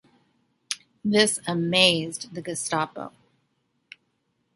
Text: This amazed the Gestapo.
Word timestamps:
This 1.05 1.39
amazed 1.45 2.33
the 2.33 2.41
Gestapo. 2.41 3.11